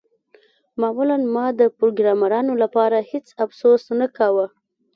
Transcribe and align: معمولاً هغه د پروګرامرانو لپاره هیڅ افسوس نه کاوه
معمولاً 0.81 1.17
هغه 1.23 1.45
د 1.59 1.61
پروګرامرانو 1.77 2.53
لپاره 2.63 2.97
هیڅ 3.11 3.27
افسوس 3.45 3.83
نه 3.99 4.07
کاوه 4.17 4.45